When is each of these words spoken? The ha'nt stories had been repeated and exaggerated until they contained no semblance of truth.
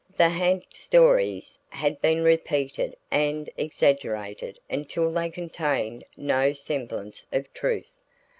The 0.17 0.29
ha'nt 0.31 0.73
stories 0.75 1.59
had 1.69 2.01
been 2.01 2.23
repeated 2.23 2.95
and 3.11 3.47
exaggerated 3.55 4.59
until 4.67 5.11
they 5.11 5.29
contained 5.29 6.03
no 6.17 6.53
semblance 6.53 7.27
of 7.31 7.53
truth. 7.53 7.91